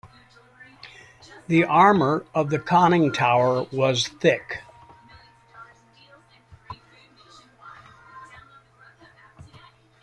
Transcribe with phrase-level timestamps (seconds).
[1.45, 4.63] The armour of the conning tower was thick.